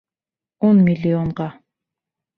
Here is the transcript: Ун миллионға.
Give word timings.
Ун 0.69 0.81
миллионға. 0.89 1.51